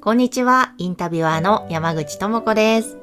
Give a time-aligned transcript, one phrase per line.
[0.00, 2.96] こんにちは、インタビュアーの山口智子です。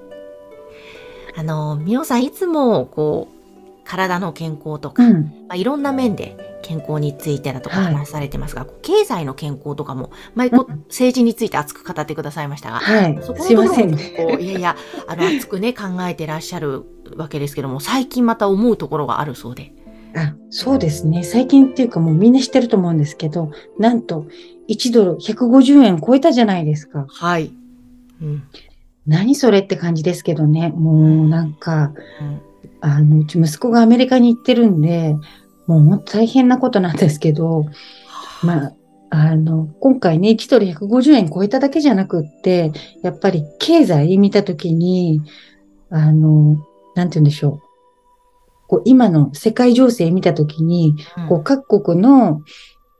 [1.36, 5.24] あの、みおさんいつも、こう、体の健康とか、うん。
[5.24, 7.94] まあ、いろんな面で健康についてだとかはい。
[7.94, 10.80] 話されてますが、経済の健康とかも、前、こううん。
[10.88, 13.20] 政治について熱く語ってくださいましたが、はい。
[13.22, 14.16] そこすいまのところもせんね。
[14.18, 16.86] こう、いやいや、あの、熱くね、考えてらっしゃる
[17.18, 19.74] わけですけども、最近また思うところがあるそうで。
[20.16, 24.26] あそうですね最近っていうかもうみんな知ってると思うんですけどなんと
[24.70, 27.52] 1ドル150円超えたじゃないですかはい。
[28.22, 28.44] うん。
[29.06, 32.42] 何それって感じですけどねもうなんかうん
[32.82, 35.16] あの、うち息子がアメリカに行ってるんで、
[35.66, 37.66] もう本当大変なことなんですけど、
[38.44, 38.74] まあ、
[39.10, 42.72] あの、今回ね、1ドル150円超えただけじゃなくって、
[43.02, 45.22] やっぱり経済見たときに、
[45.90, 46.58] あの、
[46.96, 47.65] なんて言うんでしょう。
[48.68, 51.30] こう今の世界情勢見たときに、うん。
[51.30, 52.42] こう各国の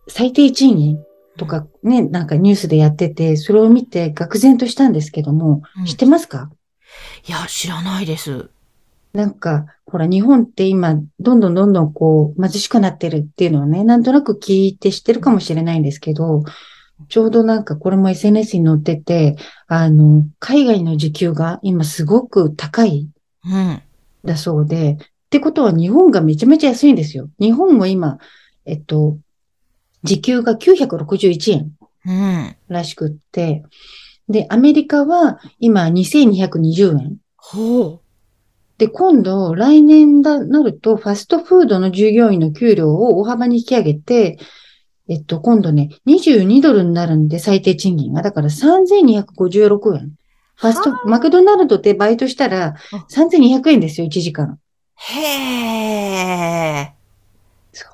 [0.08, 1.00] 最低賃金
[1.38, 5.86] とかね、なんかニュースでやってて、それを見て愕然としたんですけども、うん。
[5.86, 6.50] 知ってますか？
[7.28, 8.50] いや、知らないです。
[9.14, 16.44] なんか、ほら、日本って今、どんどんどんどんこう、貧しくなってるっていうのはね、なんとなく聞いて知ってるかもしれないんですけど、
[17.08, 23.10] ちょうどなんかこれも SNS に載ってて、あの、海外の時給が今すごく高い
[23.46, 23.82] うん。
[24.24, 27.30] だそうで、ってことは日本がめちゃめちゃ安いんですよ。
[27.40, 28.20] 日本も今、
[28.66, 29.18] えっと、
[30.04, 31.72] 時給が961円
[32.06, 32.56] うん。
[32.68, 33.64] らしくって、
[34.30, 37.18] で、アメリカは今2220円。
[37.38, 38.02] ほ
[38.78, 44.38] で、今度、来年だ、なると、ファストフードの従業員の給料を大幅に引き上げて、
[45.08, 48.22] えっと、今度ね、22ドルになるんで、最低賃金が。
[48.22, 50.14] だから3256円。
[50.56, 54.60] ファスト、マクドナルドでバイトしたらあ3200円ですよ、1時間。
[54.98, 55.02] う。
[55.14, 56.96] へー。
[57.74, 57.86] そ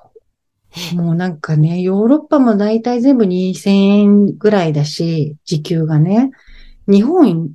[0.94, 0.96] う。
[0.96, 6.32] もうなんかね、ヨーロッパも大体全部2000円ぐらいだし、時給がね。
[6.88, 7.54] 日本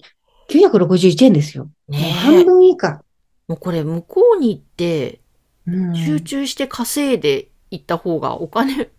[0.48, 1.64] 961円ですよ。
[1.64, 3.02] もうねえ半分以下。
[3.48, 5.20] もうこれ向こうに行って
[5.66, 8.90] うん集中して稼いで行った方がお金、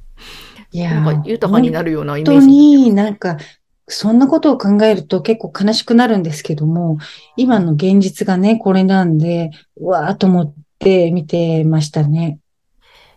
[0.72, 2.48] いやなんか豊かになるようなイメ本当ージ。
[2.48, 3.38] になんか、
[3.88, 6.98] そんなことを考えると結構悲しくなるんですけども、
[7.38, 12.40] 今の現実がね、これなんで、うわーと思って見てましたね。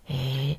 [0.08, 0.58] えー。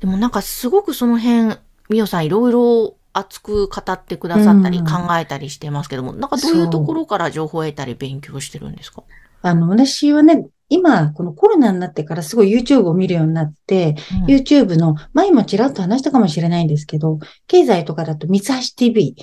[0.00, 1.56] でもなんかすごくその辺、
[1.88, 4.84] みおさんいろいろ熱く語ってくださったりうん。
[4.84, 9.04] 考えたりしてますけども、なんかどういうところから情報を得たり勉強してるんですか？
[9.42, 19.16] あの、私はね、今、このコロナになってからすごい YouTube を見るようになって、YouTube の、前もちらっと話したかもしれないんですけど、経済とかだと三橋 TV、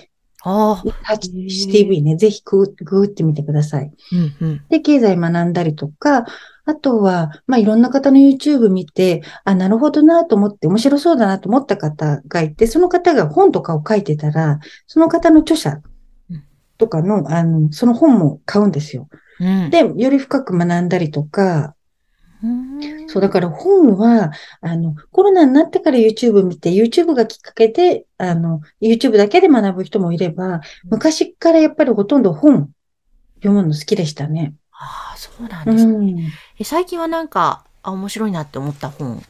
[0.44, 3.92] ああ、三橋 TV ね、ぜひグーグーってみてください。
[4.12, 4.62] うんうん。
[4.70, 6.26] で、経済学んだりとか、
[6.66, 15.82] あとは、まあ、いろんな方の YouTube 見て、あ、なるほどなと思って、面白そうだなと思った方がいて、その方が本とかを書いてたら、その方の著者
[16.78, 19.08] とかの、あの、その本も買うんですよ。
[19.40, 19.70] うん。
[19.70, 21.76] で、より深く学んだりとか、
[22.44, 24.32] うんそう、だから本は、
[24.62, 32.70] あの、コロナになってから YouTube 見て、YouTube がきっかけで、あの、YouTube だけで学ぶ人もいれば、昔からやっぱりほとんど本
[33.38, 34.54] 読むの好きでしたね。
[34.72, 36.12] ああ、そうなんうですね。
[36.14, 36.20] ん。
[36.60, 39.24] え最近はなんか、あ、面白いなって思った本、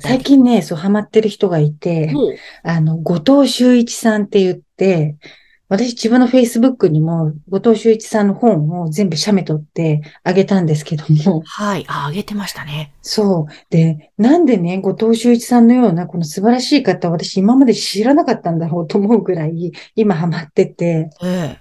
[0.00, 2.34] 最近ね、そう、ハマってる人がいて、に。
[2.62, 5.16] あの、後藤修一さんって言って、
[5.68, 11.84] 私自分の Facebook にも後藤修一さんの本を全部写メ取ってあげたんですけども、はい。
[11.88, 12.94] あ、あげてましたね。
[13.02, 13.52] そう。
[13.70, 21.58] で、なんでね、後藤修一さんのようなこの素晴らしい方、私今まで知らなかったんだろうと思うぐらい、今ハマってて、え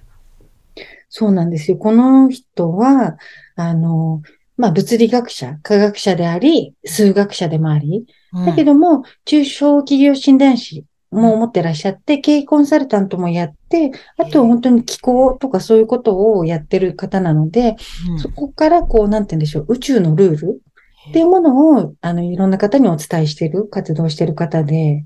[1.09, 1.77] そうなんですよ。
[1.77, 3.17] この人は、
[3.55, 4.21] あの、
[4.55, 8.05] まあ、物理学者、科学者であり、数学者でもあり、
[8.43, 8.45] え。
[8.45, 10.85] だけども、中小企業診断士
[11.17, 17.75] も持ってらっしゃって、経営コンサルタントもやって、あとは本当に気候とかそういうことをやってる方なので、
[18.09, 18.19] うん。
[18.19, 20.61] そこからこう、なんて言うんでしょう、宇宙のルール
[21.09, 25.05] っていうものを、あの、いろんな方にお伝えしている、活動している方で、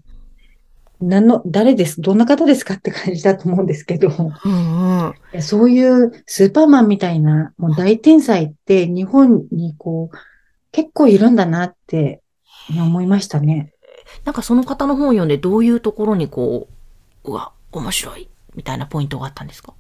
[1.02, 5.42] 何の、誰です、どんな方ですかって感じだと思うんですけど、うんうん。
[5.42, 10.18] そういうスーパーマンみたいな、もう大天才って日本にこう、
[10.72, 12.22] 結構いるんだなって
[12.70, 13.74] 思いましたね。
[14.26, 16.68] なんかその方の本を読んでどういうところにこ
[17.24, 19.74] う、うわ、面白いみたいなポイントがあったんですか？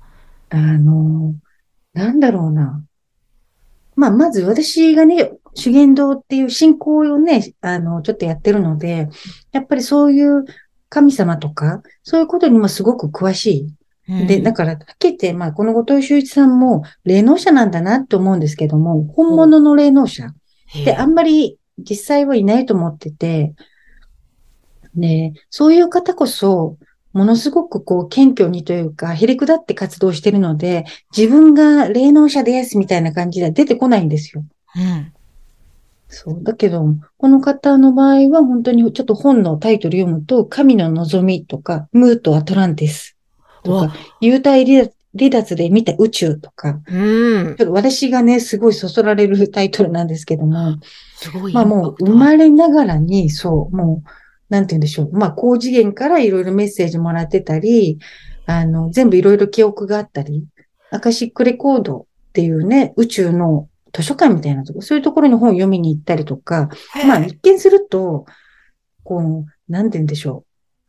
[0.49, 1.33] あの、
[1.93, 2.83] なんだろうな。
[3.95, 9.09] まあ、まず私がね、修験道っていう信仰をね、あの、ちょっとやってるので、
[9.51, 10.45] やっぱりそういう
[10.89, 13.67] 神様とか、そういうことにもすごく詳し
[14.07, 14.27] い。
[14.27, 20.33] で、だから、はっきり言って、まあ、この後藤修一さんも霊能者なんだなって思うんですけども、本物の霊能者っ
[20.83, 23.53] てあんまり実際はいないと思ってて、
[24.95, 26.77] ね、そういう方こそ、
[27.13, 30.85] ものすごくこう謙虚にというか、へりくだって活動してるので、
[31.15, 34.43] 自分が霊能者ですみたいな感じでは出てこないんですよ。
[34.75, 35.13] うん。
[36.07, 36.43] そう。
[36.43, 36.85] だけど、
[37.17, 43.17] この方の場合は本当にちょっと本のタイトル読むと、神の望みとか、ムーとアトランティス
[43.63, 50.77] とか、幽体離脱で見た宇宙とか、うん、ちょっと私がね、すごいそそられるタイトルなんですけども、
[51.15, 51.53] すごい。
[51.53, 54.09] まあもう生まれながらに、そう、もう、
[54.51, 55.11] なんて言うんでしょう。
[55.13, 57.99] まあ、高次元からいろいろメッセージもらってたり、
[58.45, 60.45] あの、全部いろいろ記憶があったり、
[60.91, 66.69] アカシックレコードっていうね、宇宙の図書館みたいなとこ、そういうところに本を読みに行ったりとか、
[67.07, 68.25] まあ、一見すると、
[69.05, 70.45] こう、なんて言うんでしょう。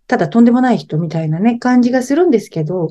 [0.08, 2.88] ただとんでもない人みたいなね、感じがするんですけど、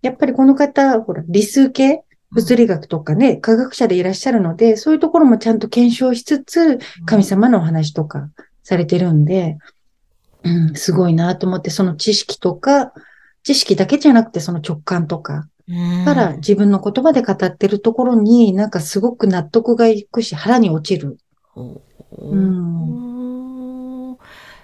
[0.00, 8.30] やっぱりこの方、ほら、理数系物理学とかね、科学者でいらっしゃるので、そういうところもちゃんと検証しつつ、神様のお話とか
[8.62, 9.58] されてるんで、
[10.44, 12.92] うん、すごいなと思って、その知識とか、
[13.42, 15.48] 知識だけじゃなくてその直感とか、
[16.04, 21.18] から自分の言葉で語ってるところになんかすごく納得がいくし腹に落ちる。
[21.56, 21.62] う
[22.36, 24.16] ん、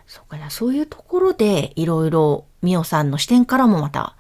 [0.07, 4.17] そうかな、そういうところでいろいろミオさんの視点からもまた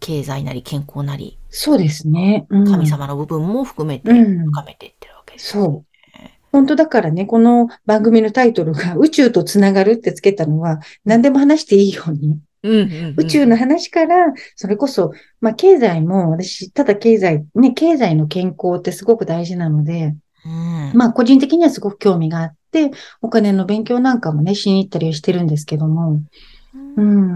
[0.00, 1.38] 経済なり健康なり。
[1.48, 2.46] そうですね。
[2.50, 5.93] うん、神様の部分も含めて深めていってるわけですそう。
[6.54, 12.38] 本当だからね、この番組のタイトルが宇宙とつながるってつけたのは、何でも話していいように。
[13.16, 15.10] 宇宙の話から、それこそ、
[15.40, 20.14] まあ、経済も、私、ただ経済、ね、経済の健康ってすごく大事なので、
[20.46, 26.22] うん、まあ、個人的にはすごく興味があって、お金の勉強なんかもね、しに行ったりしてるんですけども、
[26.96, 27.30] うん。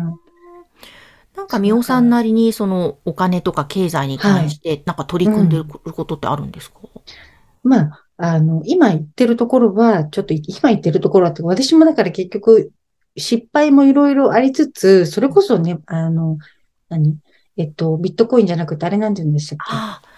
[1.34, 6.78] なんか、みおさんなりに、その、お金とか経済に関して、なんか取り組んでることってあるんですか、
[7.64, 12.72] うん、まあ、あの、今言ってるところは、ちょっと今言ってるところはって、私もだから結局、
[13.16, 16.36] 失敗もいろいろありつつ、それこそね、あの、
[16.88, 17.16] 何？
[17.56, 19.58] えっと、ビットコインじゃなくて、あれなんて言うんでしたっ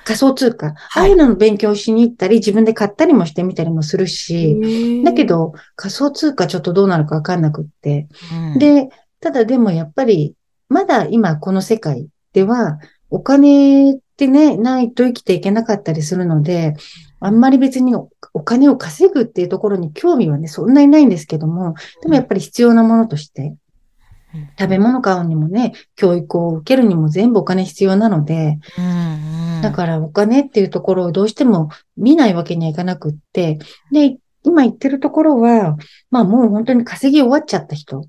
[0.05, 0.07] け？
[0.09, 0.67] 仮想通貨。
[0.69, 8.09] ああいうのの勉強しに行ったり、自分で買ったりもしてみたりもするし、だけど、仮想通貨ちょっとどうなるかわかんなくって。
[8.53, 10.35] うん、で、ただでもやっぱり、
[10.69, 16.75] まだ今この世界では、お金ってね、ないと生きていけなかったりするので、
[17.21, 18.11] あんまり別にお
[18.45, 23.55] 金を稼ぐっていうところに興味はね、そんなにないんですけども、でもやっぱり必要なものとして、
[24.59, 28.59] 食べ物買うにもね、教育を受けるにも全部お金必要なので、
[29.63, 33.59] だからお金っていうところをどうしても見ないわけにはいかなくって、
[33.91, 35.79] で、今言ってるところは、
[36.11, 38.05] まあもう本当に稼ぎ終わっちゃった人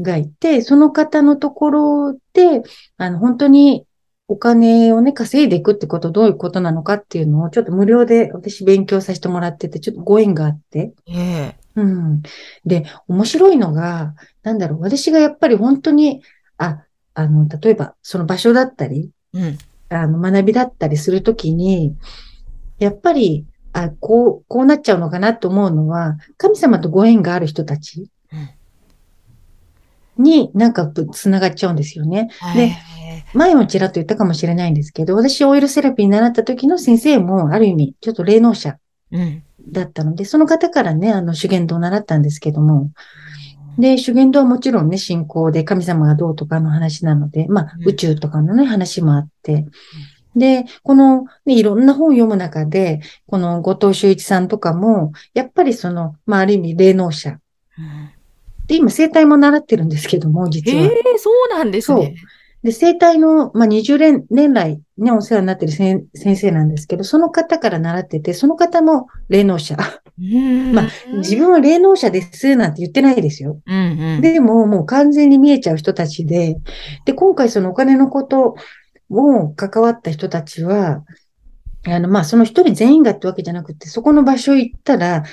[0.00, 2.62] がいて、その方のところで、
[2.96, 3.86] あの本当に
[4.32, 10.94] お金をね、稼いでいくってことどういうことなのかっていうのをちょっと無料で私勉強させてもらってて、ちょっとご縁があって。
[11.06, 12.22] ええうん。
[12.64, 16.22] で、面白いのが、なんだろう、私がやっぱり本当に、
[16.56, 16.82] あ、
[17.12, 19.58] あの、例えばその場所だったり、うん、
[19.90, 21.94] あの、学びだったりするときに、
[22.78, 28.08] やっぱり、あ、こう、こうなっちゃうのかなと思うのは、神様とご縁がある人たち
[30.16, 32.30] になんか繋がっちゃうんですよね。
[32.54, 32.74] で、
[33.34, 38.78] 前もちらっと言ったかもしれないんですけど、私オイルセラピーに習った時の先生も、ある意味、ちょっと霊能者
[39.68, 42.90] だったので、うん、その方からね、あの、修験道を習ったんですけども、
[43.78, 49.66] で、修験道はもちろんね、信仰で神様がどうとかの話なので、まあ、宇宙とかのね、話もあって、
[50.36, 57.38] で、この、ね、いろんな本を読む中で、この後藤修一さんとかも、やっぱりその、まあ、ある意味霊能者。
[58.66, 60.82] で、今、生態も習ってるんですけども、実は。
[60.82, 62.04] ええー、そうなんですね。
[62.04, 62.14] そう。
[62.62, 69.76] で、生体の、まあ、20年年来ね、お世話になってる先生なんですけど、その方から習ってて、その方も霊能者。
[70.72, 73.60] まあ、自分は霊能者ですなんて言ってないですよ。
[73.66, 76.56] うんうん、でも、もう完全に見えちゃう人たちで、
[77.04, 78.54] で、今回そのお金のこと
[79.10, 81.02] を関わった人たちは、
[81.88, 85.24] あの、まあ、その一人全員がってわけじゃなくて、そこの場所行ったら、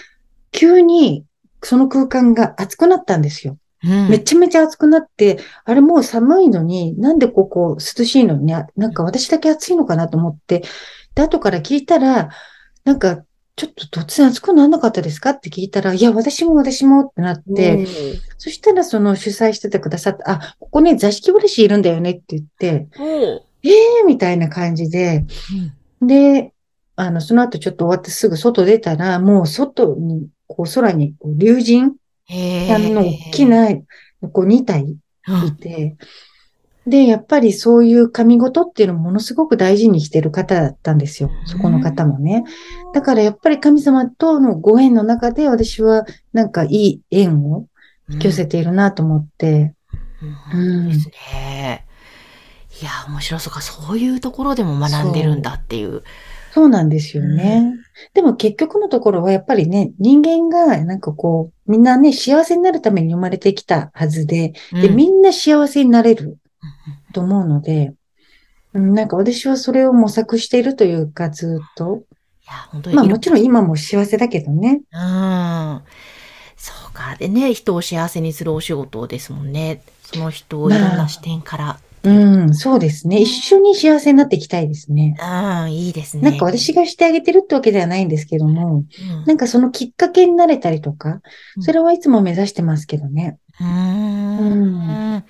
[0.52, 1.26] 急に
[1.62, 3.59] その空間が熱くなったんですよ。
[3.82, 10.64] めちゃめちゃ暑くなって、あれもう寒いのに、なんでここ涼しいのに、ね、なんか私だけ暑いのかなと思って、
[11.16, 12.30] で、後から聞いたら、
[12.84, 13.24] なんか、
[13.56, 15.32] ちょっと突然暑くならなかったですか？
[15.32, 17.86] って聞いたら、いや、私も私もってなって、
[18.38, 22.88] そしたらその主催しててくださった、あ、ここね、座敷わりしいるんだよねって言って、
[23.64, 25.26] ええー、みたいな感じで、
[26.02, 26.54] で、
[26.96, 31.96] あの、その後ちょっと終わってすぐ外出たら、もう外に、こう空にこう竜神
[32.30, 33.68] さんの大きな、
[34.32, 35.98] こう2体いて、
[36.88, 41.30] で、やっぱりそういう神事っていうのをものすごく大事にしてる方だったんですよ。
[41.46, 42.44] そこの方もね。
[42.94, 47.68] だからやっぱり神様とのご縁の中で私はなんかいい縁を
[48.10, 49.76] 引き寄せているなと思って。
[50.54, 50.60] うん。
[50.60, 51.86] うん、ですね。
[52.82, 53.62] いや、面白そうか。
[53.62, 56.04] そういうところでも学んでるんだっていう。
[56.60, 57.74] そうなんですよね。
[57.74, 57.80] うん、
[58.14, 66.38] でも結局のところはやっぱりね、人間がなんかこう、みんなね、幸せになるために生まれてきたはずで、で、みんな幸せになれる
[67.14, 67.94] と思うので、
[68.74, 72.04] うん、なんか私はそれを模索しているというか、ずっと。
[72.44, 72.96] いや、本当に。
[72.98, 74.82] まあもちろん今も幸せだけどね。
[74.92, 75.82] うん。
[76.58, 77.16] そうか。
[77.18, 79.82] でね、人を幸せにするお仕事ですもんね。
[80.02, 81.80] その人をいろんな視点から。
[82.04, 83.20] まあうん、そうですね。
[83.20, 85.16] 一緒に幸せになっていきたいですね。
[85.20, 86.24] ああ、いいですね。
[86.24, 91.22] なんか私がしてあげてるってわけではないんですけども、うん、なんかそのきっかけになれたりとか、
[91.60, 93.38] それはいつも目指してますけどね。
[93.60, 93.68] うん。
[93.68, 95.22] うんいや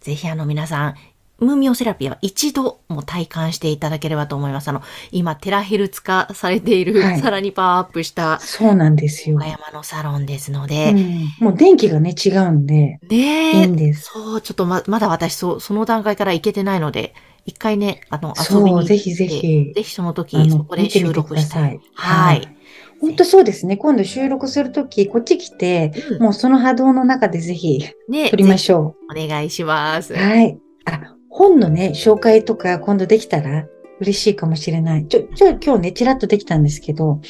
[0.00, 0.94] ぜひあの皆さん、
[1.42, 4.68] ムーミオセラピーは一度も体感していただければと思います。
[4.68, 9.36] あの、今、テラヘルツ化されている、はい、さらにパワーアップした、そうなんですよ。
[9.36, 10.92] 岡山のサロンですので、
[11.40, 14.10] うん、もう電気がね、違うんで、ねいいんです。
[14.12, 21.80] そう、ちょっとま、まだ私、そその段階から行けてないので、一回ね、あの、遊びに行って、ぜひぜひ、ぜひその時、そこで収録して、はい。
[21.94, 22.56] はい
[23.02, 23.76] 本当そうですね。
[23.76, 29.20] 今度収録するとき、こっち来て、うん、もうその波動の中でぜひ、ね、撮りましょう。
[29.20, 30.14] お願いします。
[30.14, 30.56] はい。
[30.84, 33.66] あ、本のね、紹介とか今度できたら
[34.00, 35.06] 嬉しいかもしれない。
[35.06, 37.20] ちょ、ちょ、今日ね、ちらっとできたんですけど、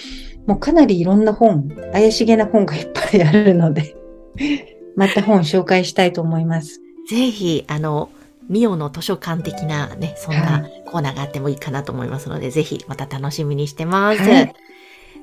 [0.46, 3.94] もうかなりいろんな本、怪しげな本がいっぱいあるので
[4.96, 6.80] また本紹介したいと思います。
[7.08, 8.10] ぜひ、あの、
[8.48, 14.20] ミオの図書館的なね、そんなコーナーがあってもいいかなと思いますので、はい、ぜひまた楽しみにしてます。
[14.22, 14.54] はい、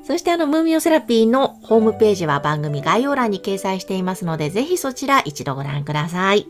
[0.03, 6.47] そしてあの、ムーミオセラピーのホームページは番組概要欄に掲載していますので、ぜひそちら一度ご覧ください。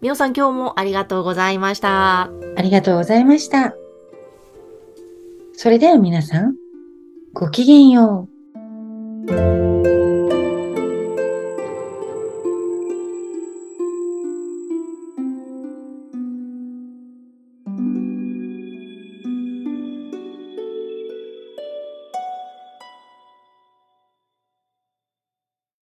[0.00, 2.30] みおさん今日もありがとうございました。
[2.56, 3.74] ありがとうございました。
[5.54, 6.54] それでは皆さん、
[7.32, 8.28] ごきげんよ
[9.26, 9.97] う。